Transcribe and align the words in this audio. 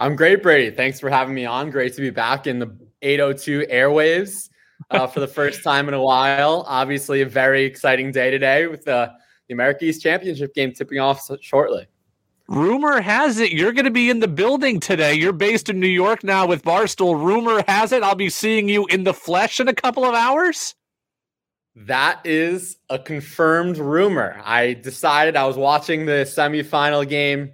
I'm 0.00 0.14
great, 0.14 0.42
Brady. 0.42 0.74
Thanks 0.74 1.00
for 1.00 1.10
having 1.10 1.34
me 1.34 1.44
on. 1.44 1.70
Great 1.70 1.94
to 1.94 2.00
be 2.00 2.10
back 2.10 2.46
in 2.46 2.58
the 2.58 2.68
802 3.02 3.66
airwaves 3.70 4.48
uh, 4.90 5.06
for 5.06 5.20
the 5.20 5.26
first 5.26 5.64
time 5.64 5.88
in 5.88 5.94
a 5.94 6.00
while. 6.00 6.64
Obviously, 6.68 7.20
a 7.22 7.26
very 7.26 7.64
exciting 7.64 8.12
day 8.12 8.30
today 8.30 8.66
with 8.66 8.84
the, 8.84 9.10
the 9.48 9.54
America 9.54 9.84
East 9.84 10.02
Championship 10.02 10.54
game 10.54 10.72
tipping 10.72 11.00
off 11.00 11.28
shortly. 11.40 11.88
Rumor 12.48 13.00
has 13.02 13.38
it 13.38 13.52
you're 13.52 13.72
going 13.72 13.84
to 13.84 13.90
be 13.90 14.08
in 14.08 14.20
the 14.20 14.28
building 14.28 14.80
today. 14.80 15.12
You're 15.12 15.34
based 15.34 15.68
in 15.68 15.78
New 15.78 15.86
York 15.86 16.24
now 16.24 16.46
with 16.46 16.62
Barstool. 16.62 17.22
Rumor 17.22 17.62
has 17.68 17.92
it 17.92 18.02
I'll 18.02 18.14
be 18.14 18.30
seeing 18.30 18.70
you 18.70 18.86
in 18.86 19.04
the 19.04 19.12
flesh 19.12 19.60
in 19.60 19.68
a 19.68 19.74
couple 19.74 20.04
of 20.04 20.14
hours. 20.14 20.74
That 21.76 22.20
is 22.24 22.78
a 22.88 22.98
confirmed 22.98 23.76
rumor. 23.76 24.40
I 24.42 24.72
decided 24.72 25.36
I 25.36 25.46
was 25.46 25.58
watching 25.58 26.06
the 26.06 26.24
semifinal 26.24 27.06
game 27.06 27.52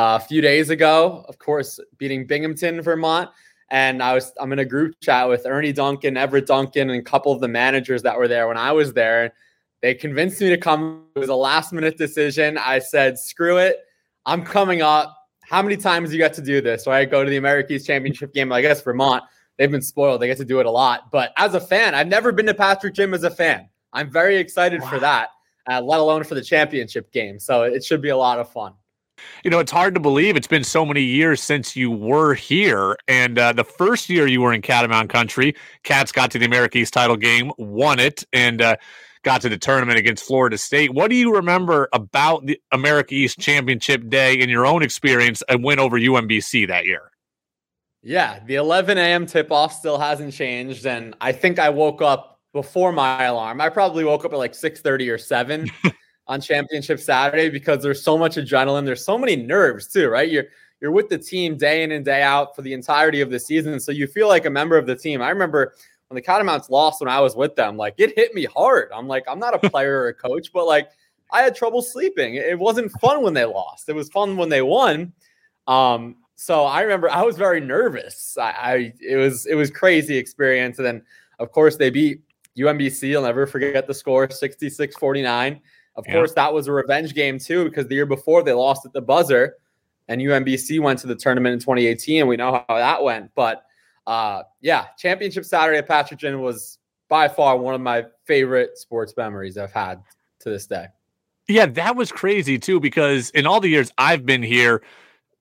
a 0.00 0.20
few 0.20 0.40
days 0.40 0.70
ago, 0.70 1.24
of 1.28 1.40
course, 1.40 1.80
beating 1.98 2.24
Binghamton, 2.24 2.80
Vermont. 2.80 3.30
And 3.70 4.00
I 4.00 4.14
was 4.14 4.32
I'm 4.40 4.52
in 4.52 4.60
a 4.60 4.64
group 4.64 4.94
chat 5.00 5.28
with 5.28 5.44
Ernie 5.44 5.72
Duncan, 5.72 6.16
Everett 6.16 6.46
Duncan, 6.46 6.88
and 6.88 7.00
a 7.00 7.02
couple 7.02 7.32
of 7.32 7.40
the 7.40 7.48
managers 7.48 8.02
that 8.04 8.16
were 8.16 8.28
there 8.28 8.46
when 8.46 8.56
I 8.56 8.70
was 8.72 8.92
there. 8.92 9.34
They 9.82 9.94
convinced 9.94 10.40
me 10.40 10.50
to 10.50 10.56
come. 10.56 11.04
It 11.16 11.18
was 11.18 11.28
a 11.28 11.34
last 11.34 11.72
minute 11.72 11.98
decision. 11.98 12.58
I 12.58 12.78
said, 12.78 13.18
screw 13.18 13.58
it. 13.58 13.78
I'm 14.24 14.44
coming 14.44 14.82
up. 14.82 15.16
How 15.42 15.62
many 15.62 15.76
times 15.76 16.12
you 16.12 16.18
get 16.18 16.32
to 16.34 16.42
do 16.42 16.60
this? 16.60 16.84
So 16.84 16.92
I 16.92 17.04
go 17.04 17.24
to 17.24 17.30
the 17.30 17.36
America 17.36 17.72
East 17.72 17.86
Championship 17.86 18.32
game. 18.32 18.52
I 18.52 18.62
guess 18.62 18.80
Vermont, 18.82 19.24
they've 19.56 19.70
been 19.70 19.82
spoiled. 19.82 20.22
They 20.22 20.28
get 20.28 20.38
to 20.38 20.44
do 20.44 20.60
it 20.60 20.66
a 20.66 20.70
lot. 20.70 21.10
But 21.10 21.32
as 21.36 21.54
a 21.54 21.60
fan, 21.60 21.94
I've 21.94 22.08
never 22.08 22.30
been 22.30 22.46
to 22.46 22.54
Patrick 22.54 22.94
Gym 22.94 23.14
as 23.14 23.24
a 23.24 23.30
fan. 23.30 23.68
I'm 23.92 24.10
very 24.10 24.36
excited 24.36 24.80
wow. 24.80 24.90
for 24.90 24.98
that, 25.00 25.30
uh, 25.68 25.80
let 25.80 25.98
alone 25.98 26.22
for 26.22 26.36
the 26.36 26.42
championship 26.42 27.10
game. 27.12 27.40
So 27.40 27.62
it 27.62 27.84
should 27.84 28.00
be 28.00 28.10
a 28.10 28.16
lot 28.16 28.38
of 28.38 28.50
fun. 28.52 28.74
You 29.44 29.50
know, 29.50 29.58
it's 29.58 29.72
hard 29.72 29.94
to 29.94 30.00
believe 30.00 30.36
it's 30.36 30.46
been 30.46 30.64
so 30.64 30.84
many 30.84 31.02
years 31.02 31.42
since 31.42 31.76
you 31.76 31.90
were 31.90 32.34
here. 32.34 32.96
And 33.06 33.38
uh, 33.38 33.52
the 33.52 33.64
first 33.64 34.08
year 34.08 34.26
you 34.26 34.40
were 34.40 34.52
in 34.52 34.62
Catamount 34.62 35.10
Country, 35.10 35.54
Cats 35.82 36.12
got 36.12 36.30
to 36.32 36.38
the 36.38 36.46
America 36.46 36.78
East 36.78 36.92
title 36.92 37.16
game, 37.16 37.52
won 37.58 37.98
it, 37.98 38.24
and 38.32 38.60
uh, 38.60 38.76
got 39.22 39.40
to 39.42 39.48
the 39.48 39.58
tournament 39.58 39.98
against 39.98 40.24
Florida 40.24 40.58
State. 40.58 40.94
What 40.94 41.10
do 41.10 41.16
you 41.16 41.34
remember 41.34 41.88
about 41.92 42.46
the 42.46 42.60
America 42.72 43.14
East 43.14 43.38
Championship 43.38 44.08
Day 44.08 44.34
in 44.34 44.48
your 44.48 44.66
own 44.66 44.82
experience 44.82 45.42
and 45.48 45.62
win 45.62 45.78
over 45.78 45.98
UMBC 45.98 46.68
that 46.68 46.84
year? 46.84 47.10
Yeah, 48.02 48.40
the 48.46 48.54
11 48.54 48.96
a.m. 48.96 49.26
tip 49.26 49.50
off 49.50 49.72
still 49.72 49.98
hasn't 49.98 50.32
changed. 50.32 50.86
And 50.86 51.14
I 51.20 51.32
think 51.32 51.58
I 51.58 51.70
woke 51.70 52.00
up 52.00 52.40
before 52.52 52.92
my 52.92 53.24
alarm. 53.24 53.60
I 53.60 53.68
probably 53.68 54.04
woke 54.04 54.24
up 54.24 54.32
at 54.32 54.38
like 54.38 54.52
6:30 54.52 55.12
or 55.12 55.18
7 55.18 55.70
on 56.28 56.40
championship 56.40 57.00
Saturday 57.00 57.48
because 57.48 57.82
there's 57.82 58.02
so 58.02 58.18
much 58.18 58.36
adrenaline. 58.36 58.84
There's 58.84 59.04
so 59.04 59.18
many 59.18 59.34
nerves 59.34 59.86
too, 59.86 60.08
right? 60.08 60.30
You're 60.30 60.44
you're 60.80 60.92
with 60.92 61.08
the 61.08 61.18
team 61.18 61.56
day 61.56 61.82
in 61.82 61.90
and 61.90 62.04
day 62.04 62.22
out 62.22 62.54
for 62.54 62.62
the 62.62 62.72
entirety 62.72 63.20
of 63.20 63.30
the 63.30 63.40
season. 63.40 63.80
So 63.80 63.90
you 63.90 64.06
feel 64.06 64.28
like 64.28 64.46
a 64.46 64.50
member 64.50 64.76
of 64.76 64.86
the 64.86 64.94
team. 64.94 65.20
I 65.20 65.30
remember 65.30 65.74
when 66.08 66.14
the 66.14 66.22
Catamounts 66.22 66.70
lost 66.70 67.00
when 67.00 67.08
I 67.08 67.20
was 67.20 67.34
with 67.34 67.56
them, 67.56 67.76
like 67.76 67.94
it 67.98 68.16
hit 68.16 68.34
me 68.34 68.44
hard. 68.44 68.90
I'm 68.94 69.08
like, 69.08 69.24
I'm 69.26 69.38
not 69.38 69.54
a 69.54 69.70
player 69.70 70.00
or 70.00 70.08
a 70.08 70.14
coach, 70.14 70.52
but 70.52 70.66
like 70.66 70.88
I 71.32 71.42
had 71.42 71.56
trouble 71.56 71.82
sleeping. 71.82 72.34
It 72.34 72.58
wasn't 72.58 72.92
fun 73.00 73.22
when 73.22 73.34
they 73.34 73.44
lost. 73.44 73.88
It 73.88 73.94
was 73.94 74.08
fun 74.08 74.36
when 74.36 74.48
they 74.48 74.62
won. 74.62 75.12
Um, 75.66 76.16
so 76.36 76.64
I 76.64 76.82
remember 76.82 77.10
I 77.10 77.22
was 77.22 77.36
very 77.36 77.60
nervous. 77.60 78.38
I, 78.38 78.50
I 78.50 78.92
it 79.00 79.16
was 79.16 79.46
it 79.46 79.54
was 79.54 79.70
crazy 79.70 80.16
experience. 80.16 80.78
And 80.78 80.86
then 80.86 81.02
of 81.38 81.50
course 81.50 81.76
they 81.76 81.90
beat 81.90 82.22
UMBC. 82.56 83.16
I'll 83.16 83.22
never 83.22 83.46
forget 83.46 83.86
the 83.86 83.94
score 83.94 84.28
66-49. 84.28 85.60
Of 85.98 86.06
yeah. 86.06 86.14
course, 86.14 86.32
that 86.34 86.54
was 86.54 86.68
a 86.68 86.72
revenge 86.72 87.12
game 87.12 87.40
too, 87.40 87.64
because 87.64 87.88
the 87.88 87.96
year 87.96 88.06
before 88.06 88.44
they 88.44 88.52
lost 88.52 88.86
at 88.86 88.92
the 88.92 89.02
buzzer 89.02 89.56
and 90.06 90.20
UMBC 90.20 90.80
went 90.80 91.00
to 91.00 91.08
the 91.08 91.16
tournament 91.16 91.54
in 91.54 91.58
2018, 91.58 92.20
and 92.20 92.28
we 92.28 92.36
know 92.36 92.64
how 92.68 92.76
that 92.76 93.02
went. 93.02 93.32
But 93.34 93.64
uh, 94.06 94.44
yeah, 94.60 94.86
championship 94.96 95.44
Saturday 95.44 95.78
at 95.78 95.88
Patrick 95.88 96.20
was 96.40 96.78
by 97.08 97.26
far 97.26 97.58
one 97.58 97.74
of 97.74 97.80
my 97.80 98.06
favorite 98.24 98.78
sports 98.78 99.12
memories 99.16 99.58
I've 99.58 99.72
had 99.72 100.00
to 100.40 100.50
this 100.50 100.68
day. 100.68 100.86
Yeah, 101.48 101.66
that 101.66 101.96
was 101.96 102.12
crazy 102.12 102.60
too, 102.60 102.78
because 102.78 103.30
in 103.30 103.44
all 103.44 103.58
the 103.58 103.68
years 103.68 103.90
I've 103.98 104.24
been 104.24 104.42
here, 104.42 104.82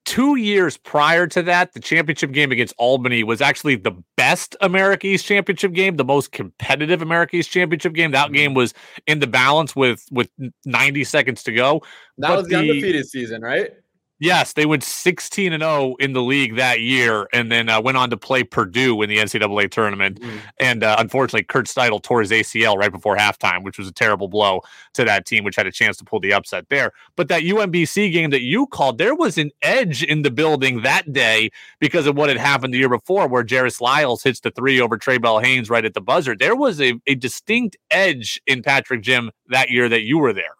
two 0.07 0.37
years 0.37 0.77
prior 0.77 1.27
to 1.27 1.43
that, 1.43 1.73
the 1.73 1.81
championship 1.81 2.31
game 2.31 2.49
against 2.49 2.73
Albany 2.77 3.23
was 3.23 3.41
actually 3.41 3.75
the 3.75 3.91
best 4.15 4.55
America 4.61 5.05
East 5.05 5.25
championship 5.25 5.73
game, 5.73 5.97
the 5.97 6.05
most 6.05 6.31
competitive 6.31 7.01
America 7.01 7.35
East 7.35 7.51
championship 7.51 7.93
game. 7.93 8.11
That 8.11 8.27
mm-hmm. 8.27 8.33
game 8.33 8.53
was 8.53 8.73
in 9.05 9.19
the 9.19 9.27
balance 9.27 9.75
with 9.75 10.07
with 10.09 10.29
90 10.65 11.03
seconds 11.03 11.43
to 11.43 11.51
go. 11.51 11.83
That 12.17 12.29
but 12.29 12.37
was 12.37 12.47
the, 12.47 12.55
the 12.55 12.59
undefeated 12.61 13.07
season, 13.07 13.41
right? 13.41 13.71
Yes, 14.19 14.53
they 14.53 14.65
went 14.65 14.83
16 14.83 15.53
and 15.53 15.61
0 15.61 15.95
in 15.99 16.13
the 16.13 16.23
league 16.23 16.55
that 16.55 16.81
year, 16.81 17.27
and 17.33 17.51
then 17.51 17.69
uh, 17.69 17.79
went 17.79 17.97
on 17.97 18.09
to 18.09 18.17
play 18.17 18.43
Purdue 18.43 18.99
in 19.03 19.09
the 19.09 19.17
NCAA 19.17 19.69
tournament. 19.69 20.19
Mm. 20.19 20.39
And 20.59 20.83
uh, 20.83 20.95
unfortunately, 20.97 21.43
Kurt 21.43 21.67
Steidl 21.67 22.01
tore 22.01 22.21
his 22.21 22.31
ACL 22.31 22.77
right 22.77 22.91
before 22.91 23.15
halftime, 23.15 23.63
which 23.63 23.77
was 23.77 23.87
a 23.87 23.91
terrible 23.91 24.27
blow 24.27 24.61
to 24.93 25.05
that 25.05 25.27
team, 25.27 25.43
which 25.43 25.55
had 25.55 25.67
a 25.67 25.71
chance 25.71 25.97
to 25.97 26.03
pull 26.03 26.19
the 26.19 26.33
upset 26.33 26.67
there. 26.69 26.93
But 27.15 27.27
that 27.27 27.43
UMBC 27.43 28.11
game 28.11 28.31
that 28.31 28.41
you 28.41 28.65
called, 28.65 28.97
there 28.97 29.13
was 29.13 29.37
an 29.37 29.51
edge 29.61 30.03
in 30.03 30.23
the 30.23 30.31
building 30.31 30.81
that 30.81 31.13
day 31.13 31.51
because 31.79 32.07
of 32.07 32.17
what 32.17 32.29
had 32.29 32.39
happened 32.39 32.73
the 32.73 32.79
year 32.79 32.89
before, 32.89 33.27
where 33.27 33.45
Jairus 33.47 33.79
Lyles 33.81 34.23
hits 34.23 34.39
the 34.39 34.49
three 34.49 34.81
over 34.81 34.97
Trae 34.97 35.21
Bell-Haynes 35.21 35.69
right 35.69 35.85
at 35.85 35.93
the 35.93 36.01
buzzer. 36.01 36.35
There 36.35 36.55
was 36.55 36.81
a, 36.81 36.99
a 37.05 37.13
distinct 37.13 37.77
edge 37.91 38.41
in 38.47 38.63
Patrick 38.63 39.03
Gym 39.03 39.29
that 39.49 39.69
year 39.69 39.87
that 39.89 40.01
you 40.01 40.17
were 40.17 40.33
there. 40.33 40.55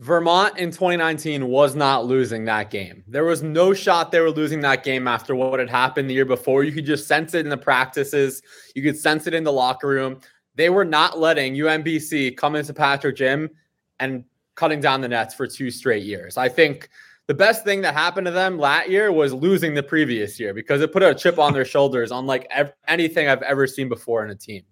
Vermont 0.00 0.56
in 0.56 0.70
2019 0.70 1.46
was 1.46 1.74
not 1.74 2.06
losing 2.06 2.46
that 2.46 2.70
game. 2.70 3.04
There 3.06 3.24
was 3.24 3.42
no 3.42 3.74
shot 3.74 4.10
they 4.10 4.20
were 4.20 4.30
losing 4.30 4.60
that 4.60 4.82
game 4.82 5.06
after 5.06 5.34
what 5.34 5.60
had 5.60 5.68
happened 5.68 6.08
the 6.08 6.14
year 6.14 6.24
before. 6.24 6.64
You 6.64 6.72
could 6.72 6.86
just 6.86 7.06
sense 7.06 7.34
it 7.34 7.44
in 7.44 7.50
the 7.50 7.58
practices, 7.58 8.40
you 8.74 8.82
could 8.82 8.98
sense 8.98 9.26
it 9.26 9.34
in 9.34 9.44
the 9.44 9.52
locker 9.52 9.88
room. 9.88 10.20
They 10.54 10.70
were 10.70 10.86
not 10.86 11.18
letting 11.18 11.54
UMBC 11.54 12.38
come 12.38 12.56
into 12.56 12.72
Patrick 12.72 13.14
Gym 13.14 13.50
and 13.98 14.24
cutting 14.54 14.80
down 14.80 15.02
the 15.02 15.08
nets 15.08 15.34
for 15.34 15.46
two 15.46 15.70
straight 15.70 16.02
years. 16.02 16.38
I 16.38 16.48
think 16.48 16.88
the 17.26 17.34
best 17.34 17.62
thing 17.62 17.82
that 17.82 17.92
happened 17.92 18.24
to 18.24 18.30
them 18.30 18.56
that 18.56 18.88
year 18.88 19.12
was 19.12 19.34
losing 19.34 19.74
the 19.74 19.82
previous 19.82 20.40
year 20.40 20.54
because 20.54 20.80
it 20.80 20.94
put 20.94 21.02
a 21.02 21.14
chip 21.14 21.38
on 21.38 21.52
their 21.52 21.66
shoulders, 21.66 22.10
unlike 22.10 22.46
ev- 22.50 22.72
anything 22.88 23.28
I've 23.28 23.42
ever 23.42 23.66
seen 23.66 23.90
before 23.90 24.24
in 24.24 24.30
a 24.30 24.34
team. 24.34 24.62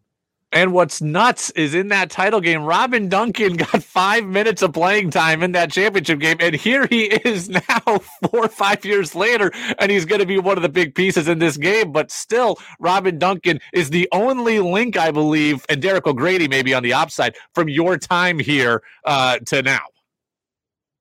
And 0.50 0.72
what's 0.72 1.02
nuts 1.02 1.50
is 1.50 1.74
in 1.74 1.88
that 1.88 2.08
title 2.08 2.40
game, 2.40 2.64
Robin 2.64 3.08
Duncan 3.08 3.56
got 3.56 3.82
five 3.82 4.24
minutes 4.24 4.62
of 4.62 4.72
playing 4.72 5.10
time 5.10 5.42
in 5.42 5.52
that 5.52 5.70
championship 5.70 6.20
game. 6.20 6.38
And 6.40 6.54
here 6.54 6.86
he 6.86 7.04
is 7.04 7.48
now, 7.68 7.98
four 8.30 8.46
or 8.46 8.48
five 8.48 8.84
years 8.84 9.14
later, 9.14 9.52
and 9.78 9.90
he's 9.90 10.06
going 10.06 10.20
to 10.20 10.26
be 10.26 10.38
one 10.38 10.56
of 10.56 10.62
the 10.62 10.68
big 10.68 10.94
pieces 10.94 11.28
in 11.28 11.38
this 11.38 11.56
game. 11.56 11.92
But 11.92 12.10
still, 12.10 12.58
Robin 12.80 13.18
Duncan 13.18 13.60
is 13.74 13.90
the 13.90 14.08
only 14.12 14.58
link, 14.60 14.96
I 14.96 15.10
believe, 15.10 15.66
and 15.68 15.82
Derek 15.82 16.06
O'Grady 16.06 16.48
maybe 16.48 16.72
on 16.72 16.82
the 16.82 16.94
upside 16.94 17.36
from 17.54 17.68
your 17.68 17.98
time 17.98 18.38
here 18.38 18.82
uh, 19.04 19.38
to 19.46 19.62
now. 19.62 19.82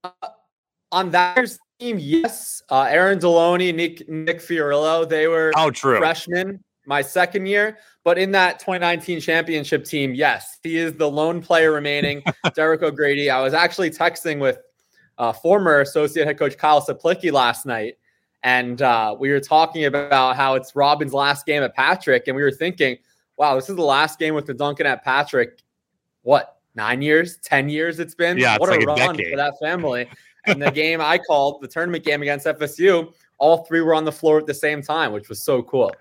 Uh, 0.04 0.12
on 0.92 1.12
that 1.12 1.50
team, 1.80 1.98
yes. 2.00 2.62
Uh, 2.70 2.84
Aaron 2.84 3.20
Deloney, 3.20 3.74
Nick, 3.74 4.08
Nick 4.10 4.40
Fiorillo, 4.40 5.08
they 5.08 5.28
were 5.28 5.54
oh, 5.56 5.72
true. 5.72 6.00
freshmen 6.00 6.64
my 6.88 7.02
second 7.02 7.46
year. 7.46 7.78
But 8.04 8.18
in 8.18 8.32
that 8.32 8.60
2019 8.60 9.20
championship 9.20 9.86
team, 9.86 10.16
yes, 10.16 10.58
he 10.64 10.78
is 10.78 10.94
the 10.94 11.10
lone 11.10 11.42
player 11.42 11.72
remaining. 11.72 12.24
Derek 12.56 12.82
O'Grady. 12.82 13.30
I 13.30 13.42
was 13.42 13.54
actually 13.54 13.92
texting 13.92 14.40
with 14.40 14.58
uh, 15.18 15.34
former 15.34 15.82
associate 15.82 16.26
head 16.26 16.40
coach 16.40 16.58
Kyle 16.58 16.82
Cieplicki 16.82 17.32
last 17.32 17.66
night, 17.66 17.98
and 18.44 18.82
uh, 18.82 19.16
we 19.20 19.30
were 19.30 19.40
talking 19.40 19.86
about 19.86 20.36
how 20.36 20.56
it's 20.56 20.76
Robin's 20.76 21.14
last 21.14 21.46
game 21.46 21.62
at 21.62 21.76
Patrick, 21.76 22.28
and 22.28 22.36
we 22.36 22.42
were 22.42 22.52
thinking, 22.52 22.98
wow, 23.36 23.56
this 23.56 23.70
is 23.70 23.76
the 23.76 23.82
last 23.84 24.18
game 24.18 24.34
with 24.34 24.46
the 24.46 24.54
Duncan 24.54 24.86
at 24.86 25.04
Patrick. 25.04 25.62
What 26.22 26.58
nine 26.76 27.02
years, 27.02 27.38
ten 27.44 27.68
years 27.68 28.00
it's 28.00 28.16
been? 28.16 28.38
Yeah, 28.38 28.58
what 28.58 28.70
a 28.70 28.78
like 28.78 28.86
run 28.86 29.16
for 29.16 29.36
that 29.36 29.54
family. 29.62 30.08
and 30.46 30.62
the 30.62 30.72
game 30.72 31.02
I 31.02 31.18
called, 31.18 31.62
the 31.62 31.68
tournament 31.68 32.06
game 32.06 32.22
against 32.22 32.46
FSU, 32.46 33.14
all 33.38 33.66
three 33.66 33.82
were 33.82 33.94
on 33.94 34.06
the 34.06 34.12
floor 34.14 34.40
at 34.40 34.46
the 34.46 34.54
same 34.54 34.82
time, 34.82 35.12
which 35.12 35.28
was 35.28 35.44
so 35.44 35.62
cool. 35.62 35.92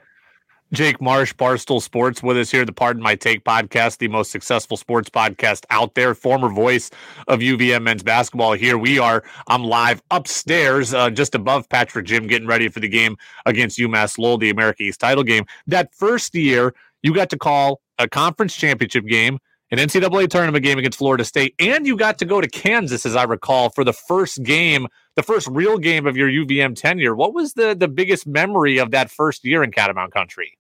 Jake 0.73 1.01
Marsh, 1.01 1.33
Barstool 1.33 1.81
Sports, 1.81 2.25
with 2.25 2.37
us 2.37 2.51
here, 2.51 2.65
the 2.65 2.73
Pardon 2.73 3.01
My 3.01 3.15
Take 3.15 3.45
podcast, 3.45 3.99
the 3.99 4.09
most 4.09 4.33
successful 4.33 4.77
sports 4.77 5.09
podcast 5.09 5.65
out 5.71 5.95
there. 5.95 6.13
Former 6.13 6.49
voice 6.49 6.91
of 7.29 7.39
UVM 7.39 7.83
men's 7.83 8.03
basketball. 8.03 8.55
Here 8.55 8.77
we 8.77 8.99
are. 8.99 9.23
I'm 9.47 9.63
live 9.63 10.03
upstairs, 10.11 10.93
uh, 10.93 11.11
just 11.11 11.37
above 11.37 11.69
Patrick 11.69 12.07
Gym, 12.07 12.27
getting 12.27 12.49
ready 12.49 12.69
for 12.69 12.81
the 12.81 12.89
game 12.89 13.17
against 13.47 13.79
UMass 13.79 14.19
Lowell, 14.19 14.39
the 14.39 14.51
America 14.51 14.83
East 14.83 14.99
title 14.99 15.23
game. 15.23 15.45
That 15.69 15.95
first 15.95 16.35
year, 16.35 16.75
you 17.01 17.15
got 17.15 17.31
to 17.31 17.39
call 17.39 17.81
a 18.01 18.09
conference 18.09 18.57
championship 18.57 19.07
game, 19.07 19.39
an 19.71 19.79
NCAA 19.79 20.29
tournament 20.29 20.65
game 20.65 20.79
against 20.79 20.99
Florida 20.99 21.25
State, 21.25 21.55
and 21.61 21.87
you 21.87 21.97
got 21.97 22.19
to 22.19 22.25
go 22.25 22.41
to 22.41 22.49
Kansas, 22.49 23.07
as 23.07 23.15
I 23.15 23.23
recall, 23.23 23.71
for 23.71 23.85
the 23.85 23.93
first 23.93 24.43
game, 24.43 24.89
the 25.17 25.23
first 25.23 25.49
real 25.49 25.79
game 25.79 26.07
of 26.07 26.17
your 26.17 26.29
UVM 26.29 26.77
tenure. 26.77 27.17
What 27.17 27.35
was 27.35 27.55
the 27.55 27.75
the 27.75 27.89
biggest 27.89 28.27
memory 28.27 28.79
of 28.79 28.93
that 28.93 29.11
first 29.11 29.45
year 29.45 29.65
in 29.65 29.73
Catamount 29.73 30.13
Country? 30.13 30.57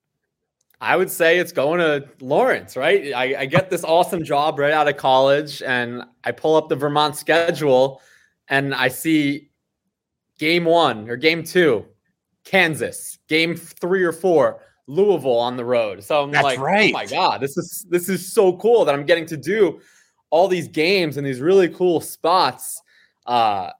I 0.80 0.96
would 0.96 1.10
say 1.10 1.38
it's 1.38 1.52
going 1.52 1.80
to 1.80 2.06
Lawrence, 2.20 2.76
right? 2.76 3.14
I, 3.14 3.40
I, 3.40 3.46
get 3.46 3.70
this 3.70 3.82
awesome 3.82 4.22
job 4.22 4.58
right 4.58 4.72
out 4.72 4.86
of 4.86 4.98
college, 4.98 5.62
and 5.62 6.04
I 6.22 6.32
pull 6.32 6.54
up 6.54 6.68
the 6.68 6.76
Vermont 6.76 7.16
schedule, 7.16 8.02
and 8.48 8.74
I 8.74 8.88
see 8.88 9.48
game 10.38 10.66
one 10.66 11.08
or 11.08 11.16
game 11.16 11.44
two, 11.44 11.86
Kansas, 12.44 13.18
game 13.26 13.56
three 13.56 14.02
or 14.02 14.12
four, 14.12 14.60
Louisville 14.86 15.38
on 15.38 15.56
the 15.56 15.64
road. 15.64 16.04
So 16.04 16.22
I'm 16.22 16.30
That's 16.30 16.44
like, 16.44 16.60
right. 16.60 16.90
oh 16.90 16.92
my 16.92 17.06
god, 17.06 17.40
this 17.40 17.56
is 17.56 17.86
this 17.88 18.08
is 18.08 18.32
so 18.32 18.56
cool 18.58 18.84
that 18.84 18.94
I'm 18.94 19.06
getting 19.06 19.26
to 19.26 19.36
do 19.36 19.80
all 20.28 20.46
these 20.46 20.68
games 20.68 21.16
in 21.16 21.24
these 21.24 21.40
really 21.40 21.70
cool 21.70 22.00
spots. 22.00 22.82
Uh, 23.24 23.70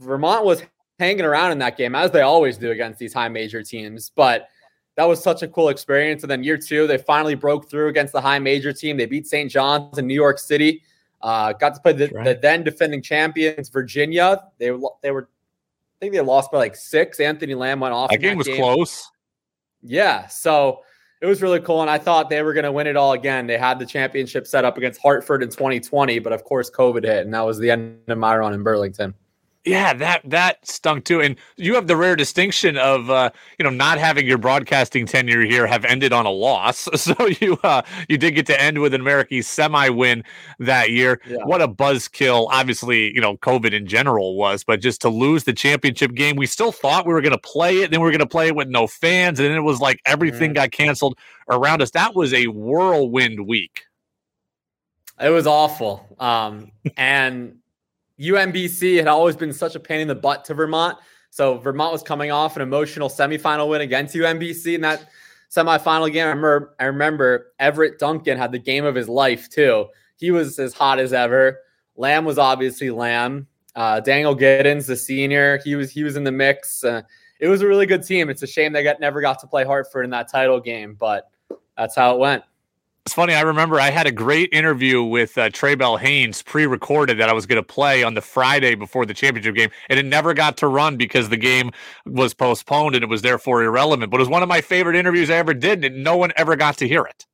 Vermont 0.00 0.44
was 0.44 0.62
hanging 0.98 1.24
around 1.24 1.52
in 1.52 1.58
that 1.58 1.76
game 1.76 1.94
as 1.94 2.10
they 2.10 2.22
always 2.22 2.58
do 2.58 2.70
against 2.70 2.98
these 2.98 3.12
high 3.12 3.28
major 3.28 3.62
teams, 3.62 4.10
but 4.14 4.48
that 4.96 5.04
was 5.04 5.22
such 5.22 5.42
a 5.42 5.48
cool 5.48 5.68
experience. 5.68 6.22
And 6.22 6.30
then 6.30 6.44
year 6.44 6.58
two, 6.58 6.86
they 6.86 6.98
finally 6.98 7.34
broke 7.34 7.70
through 7.70 7.88
against 7.88 8.12
the 8.12 8.20
high 8.20 8.38
major 8.38 8.72
team. 8.72 8.96
They 8.96 9.06
beat 9.06 9.26
St. 9.26 9.50
John's 9.50 9.98
in 9.98 10.06
New 10.06 10.14
York 10.14 10.38
City. 10.38 10.82
Uh, 11.22 11.52
got 11.52 11.74
to 11.74 11.80
play 11.80 11.92
the, 11.92 12.08
right. 12.08 12.24
the, 12.24 12.38
then 12.40 12.64
defending 12.64 13.02
champions 13.02 13.68
Virginia. 13.68 14.42
They 14.58 14.72
they 15.02 15.10
were, 15.10 15.28
I 15.28 15.98
think 16.00 16.12
they 16.12 16.20
lost 16.20 16.50
by 16.50 16.58
like 16.58 16.76
six. 16.76 17.20
Anthony 17.20 17.54
Lamb 17.54 17.80
went 17.80 17.94
off. 17.94 18.10
That 18.10 18.18
game 18.18 18.30
that 18.32 18.38
was 18.38 18.46
game. 18.46 18.56
close. 18.56 19.10
Yeah, 19.82 20.26
so 20.26 20.80
it 21.20 21.26
was 21.26 21.42
really 21.42 21.60
cool, 21.60 21.80
and 21.82 21.90
I 21.90 21.98
thought 21.98 22.30
they 22.30 22.42
were 22.42 22.52
going 22.52 22.64
to 22.64 22.72
win 22.72 22.86
it 22.86 22.96
all 22.96 23.12
again. 23.12 23.46
They 23.46 23.58
had 23.58 23.78
the 23.78 23.86
championship 23.86 24.46
set 24.46 24.64
up 24.64 24.76
against 24.76 25.00
Hartford 25.00 25.42
in 25.42 25.50
2020, 25.50 26.18
but 26.18 26.32
of 26.32 26.44
course, 26.44 26.70
COVID 26.70 27.04
hit, 27.04 27.24
and 27.24 27.32
that 27.34 27.42
was 27.42 27.58
the 27.58 27.70
end 27.70 28.00
of 28.08 28.18
my 28.18 28.36
run 28.36 28.54
in 28.54 28.62
Burlington. 28.62 29.14
Yeah, 29.66 29.92
that 29.92 30.22
that 30.24 30.66
stunk 30.66 31.04
too. 31.04 31.20
And 31.20 31.36
you 31.56 31.74
have 31.74 31.86
the 31.86 31.96
rare 31.96 32.16
distinction 32.16 32.78
of 32.78 33.10
uh, 33.10 33.30
you 33.58 33.62
know 33.62 33.68
not 33.68 33.98
having 33.98 34.26
your 34.26 34.38
broadcasting 34.38 35.04
tenure 35.04 35.42
here 35.42 35.66
have 35.66 35.84
ended 35.84 36.14
on 36.14 36.24
a 36.26 36.30
loss. 36.30 36.88
So 37.00 37.14
you 37.40 37.58
uh, 37.62 37.82
you 38.08 38.18
did 38.18 38.32
get 38.32 38.46
to 38.46 38.60
end 38.60 38.78
with 38.78 38.94
an 38.94 39.00
American 39.00 39.42
semi 39.42 39.88
win 39.88 40.22
that 40.58 40.90
year. 40.90 41.20
Yeah. 41.26 41.38
What 41.44 41.60
a 41.60 41.68
buzzkill! 41.68 42.48
Obviously, 42.50 43.12
you 43.14 43.20
know 43.20 43.36
COVID 43.38 43.72
in 43.72 43.86
general 43.86 44.36
was, 44.36 44.64
but 44.64 44.80
just 44.80 45.00
to 45.02 45.08
lose 45.08 45.44
the 45.44 45.52
championship 45.52 46.14
game, 46.14 46.36
we 46.36 46.46
still 46.46 46.72
thought 46.72 47.06
we 47.06 47.12
were 47.12 47.22
going 47.22 47.32
to 47.32 47.38
play 47.38 47.78
it. 47.78 47.90
Then 47.90 48.00
we 48.00 48.04
were 48.04 48.12
going 48.12 48.20
to 48.20 48.26
play 48.26 48.48
it 48.48 48.56
with 48.56 48.68
no 48.68 48.86
fans, 48.86 49.40
and 49.40 49.48
then 49.48 49.56
it 49.56 49.62
was 49.62 49.80
like 49.80 50.00
everything 50.06 50.50
mm-hmm. 50.50 50.54
got 50.54 50.72
canceled 50.72 51.18
around 51.48 51.82
us. 51.82 51.90
That 51.90 52.14
was 52.14 52.32
a 52.32 52.46
whirlwind 52.46 53.46
week. 53.46 53.82
It 55.20 55.30
was 55.30 55.46
awful. 55.46 56.06
Um, 56.18 56.72
and 56.96 57.59
UMBC 58.20 58.96
had 58.96 59.08
always 59.08 59.36
been 59.36 59.52
such 59.52 59.74
a 59.74 59.80
pain 59.80 60.00
in 60.00 60.08
the 60.08 60.14
butt 60.14 60.44
to 60.46 60.54
Vermont. 60.54 60.98
So 61.30 61.58
Vermont 61.58 61.92
was 61.92 62.02
coming 62.02 62.30
off 62.30 62.56
an 62.56 62.62
emotional 62.62 63.08
semifinal 63.08 63.68
win 63.68 63.80
against 63.80 64.14
UMBC 64.14 64.74
in 64.74 64.80
that 64.82 65.06
semifinal 65.50 66.12
game. 66.12 66.26
I 66.26 66.30
remember, 66.30 66.74
I 66.78 66.84
remember 66.84 67.52
Everett 67.58 67.98
Duncan 67.98 68.36
had 68.36 68.52
the 68.52 68.58
game 68.58 68.84
of 68.84 68.94
his 68.94 69.08
life 69.08 69.48
too. 69.48 69.86
He 70.16 70.30
was 70.30 70.58
as 70.58 70.74
hot 70.74 70.98
as 70.98 71.12
ever. 71.12 71.60
Lamb 71.96 72.24
was 72.24 72.38
obviously 72.38 72.90
Lamb. 72.90 73.46
Uh, 73.74 74.00
Daniel 74.00 74.36
Giddens, 74.36 74.86
the 74.86 74.96
senior, 74.96 75.60
he 75.64 75.76
was 75.76 75.90
he 75.90 76.02
was 76.02 76.16
in 76.16 76.24
the 76.24 76.32
mix. 76.32 76.82
Uh, 76.82 77.02
it 77.38 77.48
was 77.48 77.62
a 77.62 77.66
really 77.66 77.86
good 77.86 78.04
team. 78.04 78.28
It's 78.28 78.42
a 78.42 78.46
shame 78.46 78.72
they 78.72 78.82
got 78.82 79.00
never 79.00 79.20
got 79.20 79.38
to 79.40 79.46
play 79.46 79.64
Hartford 79.64 80.04
in 80.04 80.10
that 80.10 80.28
title 80.28 80.60
game, 80.60 80.94
but 80.98 81.30
that's 81.76 81.94
how 81.94 82.14
it 82.14 82.18
went. 82.18 82.42
It's 83.06 83.14
funny. 83.14 83.34
I 83.34 83.40
remember 83.40 83.80
I 83.80 83.90
had 83.90 84.06
a 84.06 84.12
great 84.12 84.50
interview 84.52 85.02
with 85.02 85.36
uh, 85.38 85.48
Trae 85.48 85.76
Bell-Haynes 85.76 86.42
pre-recorded 86.42 87.18
that 87.18 87.30
I 87.30 87.32
was 87.32 87.46
going 87.46 87.56
to 87.56 87.66
play 87.66 88.02
on 88.02 88.14
the 88.14 88.20
Friday 88.20 88.74
before 88.74 89.06
the 89.06 89.14
championship 89.14 89.54
game, 89.54 89.70
and 89.88 89.98
it 89.98 90.04
never 90.04 90.34
got 90.34 90.58
to 90.58 90.68
run 90.68 90.96
because 90.96 91.30
the 91.30 91.36
game 91.38 91.70
was 92.04 92.34
postponed 92.34 92.94
and 92.94 93.02
it 93.02 93.08
was 93.08 93.22
therefore 93.22 93.62
irrelevant. 93.62 94.10
But 94.10 94.18
it 94.18 94.20
was 94.20 94.28
one 94.28 94.42
of 94.42 94.48
my 94.48 94.60
favorite 94.60 94.96
interviews 94.96 95.30
I 95.30 95.36
ever 95.36 95.54
did, 95.54 95.84
and 95.84 96.04
no 96.04 96.16
one 96.16 96.32
ever 96.36 96.56
got 96.56 96.76
to 96.78 96.88
hear 96.88 97.04
it. 97.04 97.26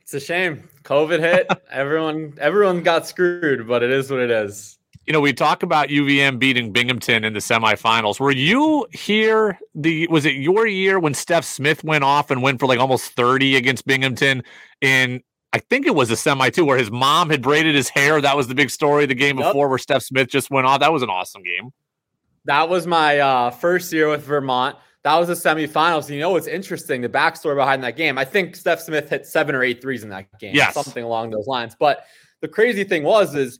It's 0.00 0.14
a 0.14 0.20
shame. 0.20 0.68
COVID 0.84 1.18
hit. 1.18 1.48
everyone, 1.70 2.34
everyone 2.38 2.82
got 2.82 3.08
screwed, 3.08 3.66
but 3.66 3.82
it 3.82 3.90
is 3.90 4.10
what 4.10 4.20
it 4.20 4.30
is 4.30 4.78
you 5.06 5.12
know, 5.12 5.20
we 5.20 5.32
talk 5.32 5.62
about 5.62 5.88
UVM 5.88 6.38
beating 6.38 6.72
Binghamton 6.72 7.24
in 7.24 7.34
the 7.34 7.40
semifinals. 7.40 8.18
Were 8.18 8.30
you 8.30 8.86
here? 8.92 9.58
The 9.74 10.06
was 10.08 10.24
it 10.24 10.34
your 10.34 10.66
year 10.66 10.98
when 10.98 11.12
Stef 11.12 11.44
Smith 11.44 11.84
went 11.84 12.04
off 12.04 12.30
and 12.30 12.42
went 12.42 12.60
for 12.60 12.66
like 12.66 12.78
almost 12.78 13.12
thirty 13.12 13.56
against 13.56 13.86
Binghamton 13.86 14.42
in? 14.80 15.22
I 15.52 15.58
think 15.58 15.86
it 15.86 15.94
was 15.94 16.10
a 16.10 16.16
semi 16.16 16.50
too, 16.50 16.64
where 16.64 16.78
his 16.78 16.90
mom 16.90 17.30
had 17.30 17.40
braided 17.40 17.76
his 17.76 17.88
hair. 17.88 18.20
That 18.20 18.36
was 18.36 18.48
the 18.48 18.54
big 18.56 18.70
story. 18.70 19.06
The 19.06 19.14
game 19.14 19.38
yep. 19.38 19.48
before, 19.48 19.68
where 19.68 19.78
Stef 19.78 20.02
Smith 20.02 20.28
just 20.28 20.50
went 20.50 20.66
off. 20.66 20.80
That 20.80 20.92
was 20.92 21.02
an 21.02 21.10
awesome 21.10 21.42
game. 21.42 21.70
That 22.46 22.68
was 22.68 22.86
my 22.86 23.18
uh, 23.18 23.50
first 23.50 23.92
year 23.92 24.08
with 24.08 24.24
Vermont. 24.24 24.76
That 25.04 25.16
was 25.16 25.28
the 25.28 25.34
semifinals. 25.34 26.10
You 26.10 26.18
know 26.18 26.30
what's 26.30 26.46
interesting? 26.46 27.02
The 27.02 27.08
backstory 27.08 27.54
behind 27.54 27.84
that 27.84 27.96
game. 27.96 28.18
I 28.18 28.24
think 28.24 28.56
Stef 28.56 28.80
Smith 28.80 29.10
hit 29.10 29.26
seven 29.26 29.54
or 29.54 29.62
eight 29.62 29.82
threes 29.82 30.02
in 30.02 30.08
that 30.08 30.26
game. 30.40 30.54
Yes. 30.54 30.74
something 30.74 31.04
along 31.04 31.30
those 31.30 31.46
lines. 31.46 31.76
But 31.78 32.04
the 32.40 32.48
crazy 32.48 32.84
thing 32.84 33.02
was 33.02 33.34
is 33.34 33.58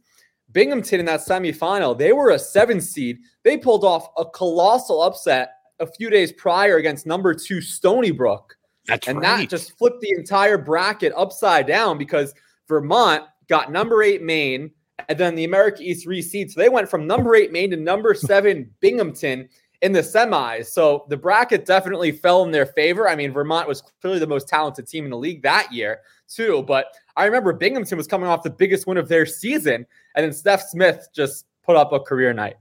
Binghamton 0.54 1.00
in 1.00 1.06
that 1.06 1.20
semifinal, 1.20 1.98
they 1.98 2.12
were 2.12 2.30
a 2.30 2.38
seven 2.38 2.80
seed. 2.80 3.18
They 3.42 3.58
pulled 3.58 3.84
off 3.84 4.08
a 4.16 4.24
colossal 4.24 5.02
upset 5.02 5.50
a 5.80 5.86
few 5.86 6.08
days 6.08 6.32
prior 6.32 6.76
against 6.76 7.06
number 7.06 7.34
two 7.34 7.60
Stony 7.60 8.12
Brook. 8.12 8.56
That's 8.86 9.08
and 9.08 9.18
right. 9.18 9.40
that 9.40 9.50
just 9.50 9.76
flipped 9.76 10.00
the 10.00 10.14
entire 10.16 10.56
bracket 10.56 11.12
upside 11.16 11.66
down 11.66 11.98
because 11.98 12.32
Vermont 12.68 13.24
got 13.48 13.72
number 13.72 14.02
eight 14.02 14.22
Maine 14.22 14.70
and 15.08 15.18
then 15.18 15.34
the 15.34 15.44
America 15.44 15.82
East 15.82 16.06
reseed. 16.06 16.50
So 16.50 16.60
they 16.60 16.68
went 16.68 16.88
from 16.88 17.06
number 17.06 17.34
eight 17.34 17.52
Maine 17.52 17.70
to 17.70 17.76
number 17.76 18.14
seven 18.14 18.70
Binghamton 18.80 19.48
in 19.82 19.92
the 19.92 20.00
semis. 20.00 20.66
So 20.66 21.04
the 21.08 21.16
bracket 21.16 21.66
definitely 21.66 22.12
fell 22.12 22.44
in 22.44 22.52
their 22.52 22.66
favor. 22.66 23.08
I 23.08 23.16
mean, 23.16 23.32
Vermont 23.32 23.68
was 23.68 23.82
clearly 24.00 24.20
the 24.20 24.26
most 24.26 24.48
talented 24.48 24.86
team 24.86 25.04
in 25.04 25.10
the 25.10 25.18
league 25.18 25.42
that 25.42 25.72
year, 25.72 26.00
too. 26.28 26.62
But 26.66 26.86
I 27.16 27.24
remember 27.26 27.52
Binghamton 27.52 27.96
was 27.96 28.06
coming 28.06 28.28
off 28.28 28.42
the 28.42 28.50
biggest 28.50 28.86
win 28.86 28.96
of 28.96 29.08
their 29.08 29.26
season, 29.26 29.86
and 30.14 30.24
then 30.24 30.30
Stef 30.30 30.62
Smith 30.62 31.08
just 31.14 31.46
put 31.64 31.76
up 31.76 31.92
a 31.92 32.00
career 32.00 32.32
night. 32.32 32.56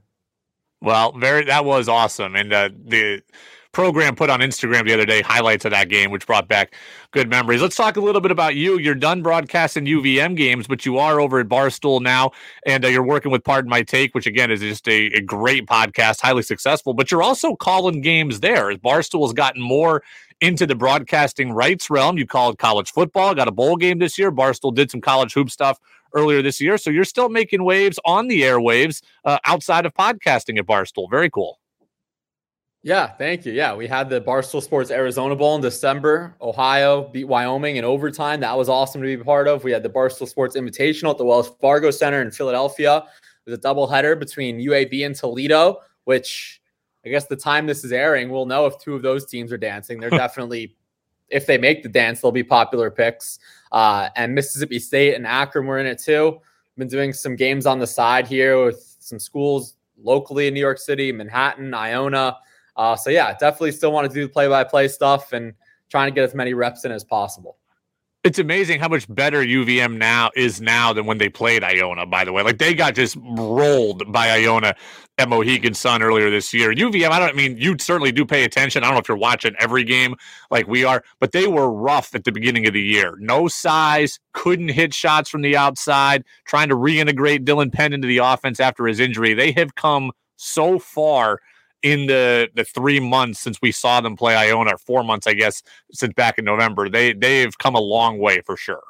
Well, 0.80 1.12
very 1.12 1.44
that 1.44 1.64
was 1.64 1.88
awesome, 1.88 2.36
and 2.36 2.52
uh, 2.52 2.70
the 2.84 3.22
program 3.74 4.14
put 4.14 4.30
on 4.30 4.40
Instagram 4.40 4.86
the 4.86 4.94
other 4.94 5.04
day 5.04 5.20
highlights 5.20 5.64
of 5.64 5.72
that 5.72 5.88
game, 5.88 6.10
which 6.10 6.26
brought 6.26 6.48
back 6.48 6.74
good 7.10 7.28
memories. 7.28 7.60
Let's 7.60 7.76
talk 7.76 7.96
a 7.96 8.00
little 8.00 8.20
bit 8.20 8.30
about 8.30 8.54
you. 8.54 8.78
You're 8.78 8.94
done 8.94 9.22
broadcasting 9.22 9.84
UVM 9.84 10.36
games, 10.36 10.66
but 10.66 10.86
you 10.86 10.96
are 10.98 11.20
over 11.20 11.40
at 11.40 11.48
Barstool 11.48 12.00
now, 12.00 12.30
and 12.64 12.84
uh, 12.84 12.88
you're 12.88 13.04
working 13.04 13.30
with 13.30 13.44
Pardon 13.44 13.68
My 13.68 13.82
Take, 13.82 14.14
which 14.14 14.26
again 14.26 14.50
is 14.50 14.60
just 14.60 14.88
a, 14.88 15.06
a, 15.08 15.20
great 15.20 15.66
podcast, 15.66 16.20
highly 16.20 16.42
successful. 16.42 16.94
But 16.94 17.10
you're 17.10 17.22
also 17.22 17.56
calling 17.56 18.00
games 18.00 18.40
there. 18.40 18.74
Barstool 18.76 19.26
has 19.26 19.32
gotten 19.32 19.60
more 19.60 20.02
into 20.40 20.66
the 20.66 20.74
broadcasting 20.74 21.52
rights 21.52 21.90
realm. 21.90 22.16
You 22.16 22.26
called 22.26 22.58
college 22.58 22.92
football, 22.92 23.34
got 23.34 23.48
a 23.48 23.52
bowl 23.52 23.76
game 23.76 23.98
this 23.98 24.18
year. 24.18 24.30
Barstool 24.30 24.74
did 24.74 24.90
some 24.90 25.00
college 25.00 25.34
hoop 25.34 25.50
stuff 25.50 25.78
earlier 26.14 26.42
this 26.42 26.60
year. 26.60 26.78
So 26.78 26.90
you're 26.90 27.04
still 27.04 27.28
making 27.28 27.64
waves 27.64 27.98
on 28.04 28.28
the 28.28 28.42
airwaves 28.42 29.02
uh, 29.24 29.38
outside 29.44 29.84
of 29.84 29.94
podcasting 29.94 30.58
at 30.58 30.66
Barstool. 30.66 31.10
Very 31.10 31.28
cool. 31.28 31.58
Yeah, 32.84 33.06
thank 33.06 33.46
you. 33.46 33.52
Yeah, 33.54 33.74
we 33.74 33.86
had 33.86 34.10
the 34.10 34.20
Barstool 34.20 34.62
Sports 34.62 34.90
Arizona 34.90 35.34
Bowl 35.34 35.56
in 35.56 35.62
December. 35.62 36.36
Ohio 36.42 37.08
beat 37.08 37.24
Wyoming 37.24 37.76
in 37.76 37.84
overtime. 37.84 38.40
That 38.40 38.58
was 38.58 38.68
awesome 38.68 39.00
to 39.00 39.06
be 39.06 39.18
a 39.18 39.24
part 39.24 39.48
of. 39.48 39.64
We 39.64 39.72
had 39.72 39.82
the 39.82 39.88
Barstool 39.88 40.28
Sports 40.28 40.54
Invitational 40.54 41.12
at 41.12 41.16
the 41.16 41.24
Wells 41.24 41.50
Fargo 41.62 41.90
Center 41.90 42.20
in 42.20 42.30
Philadelphia. 42.30 42.98
It 42.98 43.50
was 43.50 43.58
a 43.58 43.62
doubleheader 43.62 44.18
between 44.18 44.58
UAB 44.58 45.06
and 45.06 45.14
Toledo, 45.14 45.78
which 46.04 46.60
I 47.06 47.08
guess 47.08 47.24
the 47.24 47.36
time 47.36 47.66
this 47.66 47.84
is 47.84 47.92
airing, 47.92 48.28
we'll 48.28 48.44
know 48.44 48.66
if 48.66 48.78
two 48.78 48.94
of 48.94 49.00
those 49.00 49.24
teams 49.24 49.50
are 49.50 49.56
dancing. 49.56 49.98
They're 49.98 50.10
definitely, 50.26 50.76
if 51.30 51.46
they 51.46 51.56
make 51.56 51.82
the 51.82 51.88
dance, 51.88 52.20
they'll 52.20 52.32
be 52.32 52.44
popular 52.44 52.90
picks. 52.90 53.38
Uh, 53.72 54.10
and 54.14 54.34
Mississippi 54.34 54.78
State 54.78 55.14
and 55.14 55.26
Akron 55.26 55.64
were 55.64 55.78
in 55.78 55.86
it 55.86 56.00
too. 56.00 56.38
Been 56.76 56.88
doing 56.88 57.14
some 57.14 57.34
games 57.34 57.64
on 57.64 57.78
the 57.78 57.86
side 57.86 58.26
here 58.26 58.62
with 58.62 58.96
some 58.98 59.18
schools 59.18 59.76
locally 60.02 60.48
in 60.48 60.52
New 60.52 60.60
York 60.60 60.78
City, 60.78 61.12
Manhattan, 61.12 61.72
Iona. 61.72 62.36
Uh, 62.76 62.96
so 62.96 63.10
yeah, 63.10 63.32
definitely 63.34 63.72
still 63.72 63.92
want 63.92 64.08
to 64.08 64.14
do 64.14 64.26
the 64.26 64.32
play-by-play 64.32 64.88
stuff 64.88 65.32
and 65.32 65.54
trying 65.90 66.10
to 66.10 66.14
get 66.14 66.24
as 66.24 66.34
many 66.34 66.54
reps 66.54 66.84
in 66.84 66.92
as 66.92 67.04
possible. 67.04 67.58
It's 68.24 68.38
amazing 68.38 68.80
how 68.80 68.88
much 68.88 69.06
better 69.14 69.42
UVM 69.42 69.98
now 69.98 70.30
is 70.34 70.58
now 70.58 70.94
than 70.94 71.04
when 71.04 71.18
they 71.18 71.28
played 71.28 71.62
Iona, 71.62 72.06
by 72.06 72.24
the 72.24 72.32
way. 72.32 72.42
Like 72.42 72.56
they 72.56 72.72
got 72.72 72.94
just 72.94 73.18
rolled 73.20 74.10
by 74.10 74.30
Iona 74.30 74.74
at 75.18 75.28
Mohegan 75.28 75.74
Sun 75.74 76.02
earlier 76.02 76.30
this 76.30 76.52
year. 76.54 76.72
UVM, 76.74 77.10
I 77.10 77.18
don't 77.18 77.28
I 77.28 77.32
mean 77.34 77.58
you 77.58 77.76
certainly 77.78 78.12
do 78.12 78.24
pay 78.24 78.44
attention. 78.44 78.82
I 78.82 78.86
don't 78.86 78.94
know 78.94 79.00
if 79.00 79.08
you're 79.08 79.18
watching 79.18 79.54
every 79.60 79.84
game 79.84 80.16
like 80.50 80.66
we 80.66 80.84
are, 80.84 81.04
but 81.20 81.32
they 81.32 81.46
were 81.46 81.70
rough 81.70 82.14
at 82.14 82.24
the 82.24 82.32
beginning 82.32 82.66
of 82.66 82.72
the 82.72 82.80
year. 82.80 83.14
No 83.18 83.46
size, 83.46 84.18
couldn't 84.32 84.70
hit 84.70 84.94
shots 84.94 85.28
from 85.28 85.42
the 85.42 85.54
outside, 85.54 86.24
trying 86.46 86.70
to 86.70 86.76
reintegrate 86.76 87.44
Dylan 87.44 87.70
Penn 87.70 87.92
into 87.92 88.08
the 88.08 88.18
offense 88.18 88.58
after 88.58 88.86
his 88.86 89.00
injury. 89.00 89.34
They 89.34 89.52
have 89.52 89.74
come 89.74 90.12
so 90.36 90.78
far 90.78 91.40
in 91.84 92.06
the 92.06 92.48
the 92.54 92.64
three 92.64 92.98
months 92.98 93.38
since 93.38 93.60
we 93.62 93.70
saw 93.70 94.00
them 94.00 94.16
play 94.16 94.34
Iona, 94.34 94.76
four 94.78 95.04
months, 95.04 95.26
I 95.26 95.34
guess, 95.34 95.62
since 95.92 96.14
back 96.14 96.38
in 96.38 96.44
November. 96.44 96.88
They 96.88 97.12
they've 97.12 97.56
come 97.58 97.76
a 97.76 97.80
long 97.80 98.18
way 98.18 98.40
for 98.40 98.56
sure. 98.56 98.82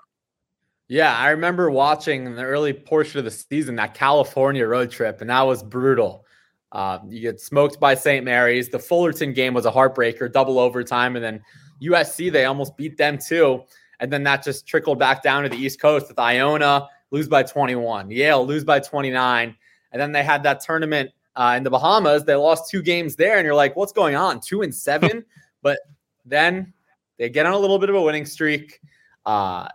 Yeah, 0.86 1.14
I 1.16 1.30
remember 1.30 1.70
watching 1.70 2.24
in 2.24 2.36
the 2.36 2.44
early 2.44 2.72
portion 2.72 3.18
of 3.18 3.24
the 3.24 3.30
season 3.30 3.76
that 3.76 3.94
California 3.94 4.66
road 4.66 4.90
trip, 4.90 5.20
and 5.20 5.28
that 5.28 5.42
was 5.42 5.62
brutal. 5.62 6.24
Uh, 6.70 6.98
you 7.08 7.20
get 7.20 7.40
smoked 7.40 7.80
by 7.80 7.94
St. 7.94 8.24
Mary's. 8.24 8.68
The 8.68 8.78
Fullerton 8.78 9.32
game 9.32 9.54
was 9.54 9.66
a 9.66 9.72
heartbreaker, 9.72 10.32
double 10.32 10.58
overtime, 10.58 11.16
and 11.16 11.24
then 11.24 11.42
USC 11.82 12.30
they 12.30 12.44
almost 12.44 12.76
beat 12.76 12.96
them 12.96 13.18
too. 13.18 13.64
And 13.98 14.12
then 14.12 14.22
that 14.24 14.44
just 14.44 14.66
trickled 14.66 14.98
back 14.98 15.22
down 15.22 15.42
to 15.42 15.48
the 15.48 15.56
East 15.56 15.80
Coast 15.80 16.08
with 16.08 16.18
Iona 16.18 16.88
lose 17.10 17.28
by 17.28 17.42
21, 17.42 18.10
Yale 18.10 18.46
lose 18.46 18.64
by 18.64 18.80
29, 18.80 19.56
and 19.92 20.00
then 20.00 20.12
they 20.12 20.22
had 20.22 20.42
that 20.44 20.60
tournament 20.60 21.10
uh, 21.36 21.54
in 21.56 21.62
the 21.62 21.70
Bahamas. 21.70 22.24
They 22.24 22.34
lost 22.34 22.70
two 22.70 22.82
games 22.82 23.16
there, 23.16 23.36
and 23.38 23.44
you're 23.44 23.54
like, 23.54 23.76
what's 23.76 23.92
going 23.92 24.16
on? 24.16 24.40
Two 24.40 24.62
and 24.62 24.74
seven, 24.74 25.24
but 25.62 25.78
then 26.24 26.72
they 27.18 27.28
get 27.28 27.46
on 27.46 27.52
a 27.52 27.58
little 27.58 27.78
bit 27.78 27.90
of 27.90 27.96
a 27.96 28.02
winning 28.02 28.26
streak. 28.26 28.80
Uh, 29.24 29.68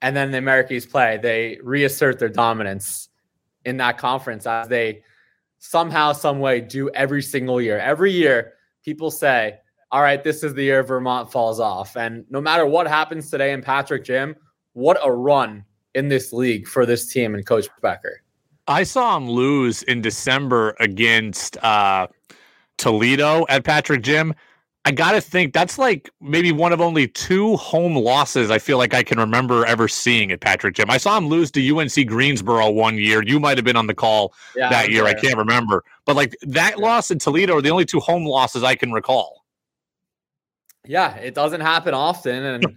and 0.00 0.16
then 0.16 0.30
the 0.30 0.38
Americans 0.38 0.86
play, 0.86 1.18
they 1.20 1.58
reassert 1.62 2.18
their 2.18 2.28
dominance 2.28 3.08
in 3.64 3.76
that 3.78 3.98
conference 3.98 4.46
as 4.46 4.68
they 4.68 5.02
somehow, 5.58 6.12
some 6.12 6.38
way 6.38 6.60
do 6.60 6.88
every 6.90 7.22
single 7.22 7.60
year. 7.60 7.78
Every 7.78 8.12
year, 8.12 8.54
people 8.84 9.10
say, 9.10 9.58
all 9.90 10.02
right, 10.02 10.22
this 10.22 10.44
is 10.44 10.54
the 10.54 10.62
year 10.62 10.82
Vermont 10.82 11.32
falls 11.32 11.58
off. 11.58 11.96
And 11.96 12.24
no 12.30 12.40
matter 12.40 12.66
what 12.66 12.86
happens 12.86 13.30
today 13.30 13.52
in 13.52 13.62
Patrick 13.62 14.04
Gym, 14.04 14.36
what 14.74 14.98
a 15.02 15.10
run 15.10 15.64
in 15.94 16.08
this 16.08 16.32
league 16.32 16.68
for 16.68 16.86
this 16.86 17.12
team 17.12 17.34
and 17.34 17.44
Coach 17.44 17.68
Becker. 17.82 18.22
I 18.68 18.82
saw 18.82 19.16
him 19.16 19.28
lose 19.28 19.82
in 19.84 20.02
December 20.02 20.76
against 20.78 21.56
uh, 21.64 22.06
Toledo 22.76 23.46
at 23.48 23.64
Patrick 23.64 24.02
Gym. 24.02 24.34
I 24.84 24.90
got 24.90 25.12
to 25.12 25.20
think 25.20 25.52
that's 25.52 25.78
like 25.78 26.08
maybe 26.20 26.52
one 26.52 26.72
of 26.72 26.80
only 26.80 27.08
two 27.08 27.56
home 27.56 27.96
losses 27.96 28.50
I 28.50 28.58
feel 28.58 28.78
like 28.78 28.94
I 28.94 29.02
can 29.02 29.18
remember 29.18 29.66
ever 29.66 29.88
seeing 29.88 30.30
at 30.30 30.40
Patrick 30.40 30.76
Gym. 30.76 30.88
I 30.88 30.98
saw 30.98 31.16
him 31.18 31.28
lose 31.28 31.50
to 31.52 31.76
UNC 31.76 32.06
Greensboro 32.06 32.70
one 32.70 32.96
year. 32.96 33.22
You 33.22 33.40
might 33.40 33.58
have 33.58 33.64
been 33.64 33.76
on 33.76 33.86
the 33.86 33.94
call 33.94 34.34
yeah, 34.54 34.70
that 34.70 34.90
year. 34.90 35.04
I 35.04 35.14
can't 35.14 35.36
remember. 35.36 35.82
But 36.06 36.16
like 36.16 36.36
that 36.42 36.78
yeah. 36.78 36.84
loss 36.84 37.10
in 37.10 37.18
Toledo 37.18 37.56
are 37.56 37.62
the 37.62 37.70
only 37.70 37.84
two 37.84 38.00
home 38.00 38.24
losses 38.24 38.62
I 38.62 38.76
can 38.76 38.92
recall. 38.92 39.44
Yeah, 40.86 41.16
it 41.16 41.34
doesn't 41.34 41.60
happen 41.60 41.92
often. 41.92 42.42
And 42.44 42.76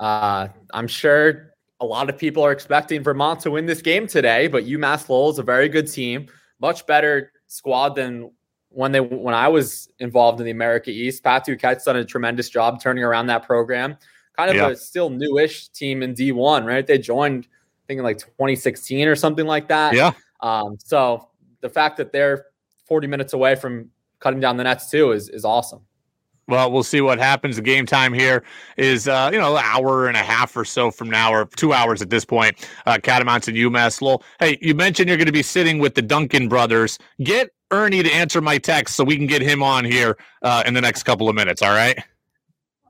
uh, 0.00 0.48
I'm 0.72 0.86
sure 0.86 1.53
a 1.84 1.86
lot 1.86 2.08
of 2.08 2.18
people 2.18 2.42
are 2.42 2.52
expecting 2.52 3.02
Vermont 3.02 3.40
to 3.40 3.50
win 3.50 3.66
this 3.66 3.82
game 3.82 4.06
today, 4.06 4.48
but 4.48 4.64
UMass 4.64 5.08
Lowell 5.08 5.30
is 5.30 5.38
a 5.38 5.42
very 5.42 5.68
good 5.68 5.90
team, 5.90 6.26
much 6.60 6.86
better 6.86 7.32
squad 7.46 7.90
than 7.90 8.30
when 8.70 8.92
they 8.92 9.00
when 9.00 9.34
I 9.34 9.48
was 9.48 9.88
involved 9.98 10.40
in 10.40 10.46
the 10.46 10.50
America 10.50 10.90
East. 10.90 11.22
Pat 11.22 11.46
Duquette's 11.46 11.84
done 11.84 11.96
a 11.96 12.04
tremendous 12.04 12.48
job 12.48 12.80
turning 12.80 13.04
around 13.04 13.26
that 13.28 13.44
program. 13.44 13.96
Kind 14.36 14.50
of 14.50 14.56
yeah. 14.56 14.68
a 14.70 14.76
still 14.76 15.10
newish 15.10 15.68
team 15.68 16.02
in 16.02 16.14
D1, 16.14 16.64
right? 16.64 16.84
They 16.84 16.98
joined, 16.98 17.46
I 17.46 17.82
think, 17.86 17.98
in 17.98 18.04
like 18.04 18.18
2016 18.18 19.06
or 19.06 19.14
something 19.14 19.46
like 19.46 19.68
that. 19.68 19.94
Yeah. 19.94 20.12
Um, 20.40 20.76
so 20.78 21.28
the 21.60 21.68
fact 21.68 21.96
that 21.98 22.12
they're 22.12 22.46
40 22.86 23.06
minutes 23.06 23.32
away 23.32 23.54
from 23.54 23.90
cutting 24.18 24.40
down 24.40 24.56
the 24.56 24.64
nets 24.64 24.90
too 24.90 25.12
is 25.12 25.28
is 25.28 25.44
awesome. 25.44 25.82
Well, 26.46 26.70
we'll 26.70 26.82
see 26.82 27.00
what 27.00 27.18
happens. 27.18 27.56
The 27.56 27.62
game 27.62 27.86
time 27.86 28.12
here 28.12 28.44
is, 28.76 29.08
uh, 29.08 29.30
you 29.32 29.38
know, 29.38 29.56
an 29.56 29.62
hour 29.64 30.08
and 30.08 30.16
a 30.16 30.22
half 30.22 30.56
or 30.56 30.64
so 30.64 30.90
from 30.90 31.08
now, 31.08 31.32
or 31.32 31.46
two 31.56 31.72
hours 31.72 32.02
at 32.02 32.10
this 32.10 32.24
point. 32.24 32.68
Uh, 32.86 32.98
Catamounts 33.02 33.48
and 33.48 33.56
UMass 33.56 34.02
Lowell. 34.02 34.22
Hey, 34.40 34.58
you 34.60 34.74
mentioned 34.74 35.08
you're 35.08 35.16
going 35.16 35.26
to 35.26 35.32
be 35.32 35.42
sitting 35.42 35.78
with 35.78 35.94
the 35.94 36.02
Duncan 36.02 36.48
brothers. 36.48 36.98
Get 37.22 37.50
Ernie 37.70 38.02
to 38.02 38.10
answer 38.10 38.40
my 38.40 38.58
text 38.58 38.96
so 38.96 39.04
we 39.04 39.16
can 39.16 39.26
get 39.26 39.42
him 39.42 39.62
on 39.62 39.84
here 39.84 40.16
uh, 40.42 40.62
in 40.66 40.74
the 40.74 40.80
next 40.80 41.04
couple 41.04 41.28
of 41.28 41.34
minutes. 41.34 41.62
All 41.62 41.74
right. 41.74 41.98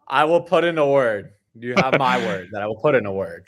I 0.09 0.25
will 0.25 0.43
put 0.43 0.65
in 0.65 0.79
a 0.79 0.89
word. 0.89 1.33
You 1.55 1.75
have 1.77 1.99
my 1.99 2.19
word 2.27 2.49
that 2.53 2.63
I 2.63 2.67
will 2.67 2.77
put 2.77 2.95
in 2.95 3.07
a 3.07 3.13
word. 3.13 3.47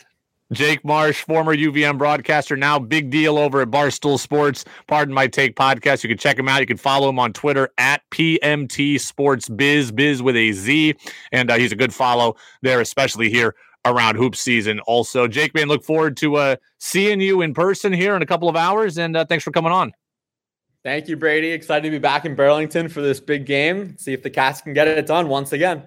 Jake 0.52 0.84
Marsh, 0.84 1.22
former 1.22 1.56
UVM 1.56 1.98
broadcaster, 1.98 2.56
now 2.56 2.78
big 2.78 3.10
deal 3.10 3.36
over 3.36 3.60
at 3.60 3.68
Barstool 3.68 4.18
Sports. 4.18 4.64
Pardon 4.86 5.12
my 5.12 5.26
take 5.26 5.56
podcast. 5.56 6.04
You 6.04 6.08
can 6.08 6.18
check 6.18 6.38
him 6.38 6.48
out. 6.48 6.60
You 6.60 6.66
can 6.66 6.76
follow 6.76 7.08
him 7.08 7.18
on 7.18 7.32
Twitter 7.32 7.68
at 7.78 8.02
PMT 8.10 9.00
Sports 9.00 9.48
Biz, 9.48 9.90
Biz 9.90 10.22
with 10.22 10.36
a 10.36 10.52
Z. 10.52 10.94
And 11.32 11.50
uh, 11.50 11.58
he's 11.58 11.72
a 11.72 11.76
good 11.76 11.92
follow 11.92 12.36
there, 12.62 12.80
especially 12.80 13.28
here 13.28 13.56
around 13.84 14.16
hoop 14.16 14.36
season. 14.36 14.78
Also, 14.80 15.26
Jake, 15.26 15.54
man, 15.54 15.66
look 15.66 15.84
forward 15.84 16.16
to 16.18 16.36
uh, 16.36 16.56
seeing 16.78 17.20
you 17.20 17.42
in 17.42 17.52
person 17.52 17.92
here 17.92 18.14
in 18.14 18.22
a 18.22 18.26
couple 18.26 18.48
of 18.48 18.54
hours. 18.54 18.98
And 18.98 19.16
uh, 19.16 19.24
thanks 19.24 19.42
for 19.42 19.50
coming 19.50 19.72
on. 19.72 19.92
Thank 20.84 21.08
you, 21.08 21.16
Brady. 21.16 21.50
Excited 21.50 21.82
to 21.82 21.90
be 21.90 21.98
back 21.98 22.24
in 22.24 22.36
Burlington 22.36 22.88
for 22.88 23.00
this 23.00 23.18
big 23.18 23.46
game. 23.46 23.98
See 23.98 24.12
if 24.12 24.22
the 24.22 24.30
Cats 24.30 24.60
can 24.60 24.72
get 24.72 24.86
it 24.86 25.06
done 25.06 25.26
once 25.26 25.52
again. 25.52 25.82